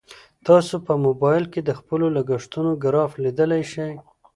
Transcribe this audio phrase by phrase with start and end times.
[0.47, 3.91] تاسو په موبایل کې د خپلو لګښتونو ګراف لیدلی شئ.